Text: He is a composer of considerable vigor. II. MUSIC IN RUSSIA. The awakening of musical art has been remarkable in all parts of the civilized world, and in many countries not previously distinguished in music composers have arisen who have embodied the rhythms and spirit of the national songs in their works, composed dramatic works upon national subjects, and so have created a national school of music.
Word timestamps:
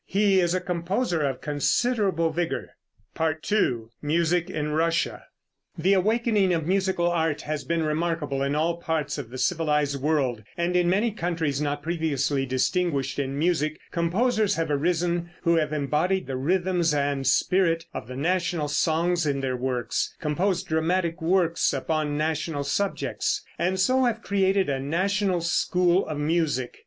He 0.07 0.39
is 0.39 0.55
a 0.55 0.59
composer 0.59 1.21
of 1.21 1.41
considerable 1.41 2.31
vigor. 2.31 2.69
II. 3.19 3.89
MUSIC 4.01 4.49
IN 4.49 4.71
RUSSIA. 4.71 5.25
The 5.77 5.93
awakening 5.93 6.55
of 6.55 6.65
musical 6.65 7.05
art 7.11 7.41
has 7.43 7.63
been 7.63 7.83
remarkable 7.83 8.41
in 8.41 8.55
all 8.55 8.77
parts 8.77 9.19
of 9.19 9.29
the 9.29 9.37
civilized 9.37 10.01
world, 10.01 10.41
and 10.57 10.75
in 10.75 10.89
many 10.89 11.11
countries 11.11 11.61
not 11.61 11.83
previously 11.83 12.47
distinguished 12.47 13.19
in 13.19 13.37
music 13.37 13.77
composers 13.91 14.55
have 14.55 14.71
arisen 14.71 15.29
who 15.43 15.57
have 15.57 15.71
embodied 15.71 16.25
the 16.25 16.35
rhythms 16.35 16.95
and 16.95 17.27
spirit 17.27 17.85
of 17.93 18.07
the 18.07 18.17
national 18.17 18.69
songs 18.69 19.27
in 19.27 19.39
their 19.41 19.55
works, 19.55 20.15
composed 20.19 20.65
dramatic 20.67 21.21
works 21.21 21.73
upon 21.73 22.17
national 22.17 22.63
subjects, 22.63 23.43
and 23.59 23.79
so 23.79 24.05
have 24.05 24.23
created 24.23 24.67
a 24.67 24.79
national 24.79 25.41
school 25.41 26.07
of 26.07 26.17
music. 26.17 26.79